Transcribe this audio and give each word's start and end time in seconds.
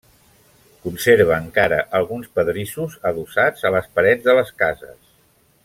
Conserva 0.85 1.35
encara 1.41 1.77
alguns 1.99 2.31
pedrissos 2.39 2.97
adossats 3.11 3.69
a 3.69 3.73
les 3.77 3.93
parets 3.99 4.27
de 4.31 4.37
les 4.39 4.55
cases. 4.65 4.99